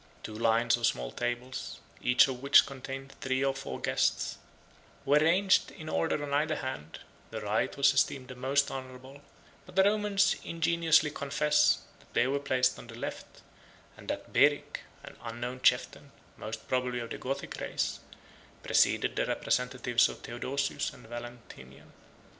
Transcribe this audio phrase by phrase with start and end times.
[0.23, 4.39] Two lines of small tables, each of which contained three or four guests,
[5.05, 9.21] were ranged in order on either hand; the right was esteemed the most honorable,
[9.67, 13.27] but the Romans ingenuously confess, that they were placed on the left;
[13.95, 17.99] and that Beric, an unknown chieftain, most probably of the Gothic race,
[18.63, 21.93] preceded the representatives of Theodosius and Valentinian.